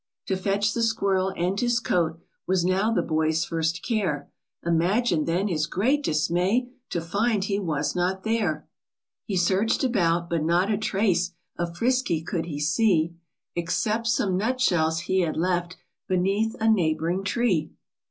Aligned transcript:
To 0.25 0.35
fetch 0.35 0.73
the 0.73 0.81
squirrel 0.81 1.31
and 1.37 1.59
his 1.59 1.79
coat 1.79 2.19
Was 2.47 2.65
now 2.65 2.91
the 2.91 3.03
boy's 3.03 3.45
first 3.45 3.83
care; 3.83 4.31
imagine 4.65 5.25
then 5.25 5.47
his 5.47 5.67
great 5.67 6.01
dismay 6.01 6.69
To 6.89 6.99
find 6.99 7.43
he 7.43 7.59
was 7.59 7.95
not 7.95 8.23
there! 8.23 8.67
He 9.25 9.37
search'd 9.37 9.83
about, 9.83 10.27
but 10.27 10.43
not 10.43 10.71
a 10.71 10.77
trace 10.79 11.33
Of 11.55 11.77
Frisky 11.77 12.23
could 12.23 12.45
he 12.47 12.59
see; 12.59 13.13
Except 13.55 14.07
some 14.07 14.35
nut 14.37 14.59
shells 14.59 15.01
he 15.01 15.19
had 15.19 15.37
left 15.37 15.77
Beneath 16.07 16.55
a 16.59 16.67
neighb'ring 16.67 17.23
tree. 17.23 17.69